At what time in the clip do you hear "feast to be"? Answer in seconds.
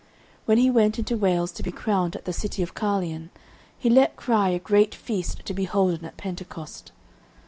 4.95-5.65